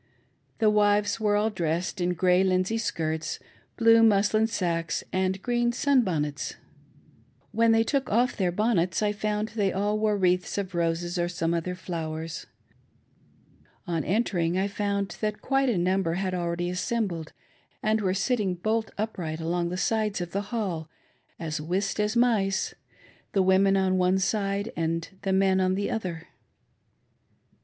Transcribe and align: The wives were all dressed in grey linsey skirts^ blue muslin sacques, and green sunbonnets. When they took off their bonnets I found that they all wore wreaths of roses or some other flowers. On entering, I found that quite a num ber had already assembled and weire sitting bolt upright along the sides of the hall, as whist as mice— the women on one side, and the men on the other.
The 0.57 0.71
wives 0.71 1.19
were 1.19 1.35
all 1.35 1.51
dressed 1.51 2.01
in 2.01 2.15
grey 2.15 2.43
linsey 2.43 2.77
skirts^ 2.79 3.37
blue 3.77 4.01
muslin 4.01 4.47
sacques, 4.47 5.03
and 5.13 5.39
green 5.43 5.71
sunbonnets. 5.71 6.55
When 7.51 7.71
they 7.71 7.83
took 7.83 8.09
off 8.11 8.35
their 8.35 8.51
bonnets 8.51 9.03
I 9.03 9.11
found 9.11 9.49
that 9.49 9.57
they 9.57 9.71
all 9.71 9.99
wore 9.99 10.17
wreaths 10.17 10.57
of 10.57 10.73
roses 10.73 11.19
or 11.19 11.29
some 11.29 11.53
other 11.53 11.75
flowers. 11.75 12.47
On 13.85 14.03
entering, 14.03 14.57
I 14.57 14.67
found 14.67 15.17
that 15.21 15.39
quite 15.39 15.69
a 15.69 15.77
num 15.77 16.01
ber 16.01 16.15
had 16.15 16.33
already 16.33 16.71
assembled 16.71 17.31
and 17.83 18.01
weire 18.01 18.15
sitting 18.17 18.55
bolt 18.55 18.89
upright 18.97 19.39
along 19.39 19.69
the 19.69 19.77
sides 19.77 20.19
of 20.19 20.31
the 20.31 20.41
hall, 20.49 20.89
as 21.37 21.61
whist 21.61 21.99
as 21.99 22.15
mice— 22.15 22.73
the 23.33 23.43
women 23.43 23.77
on 23.77 23.99
one 23.99 24.17
side, 24.17 24.71
and 24.75 25.09
the 25.21 25.31
men 25.31 25.61
on 25.61 25.75
the 25.75 25.91
other. 25.91 26.27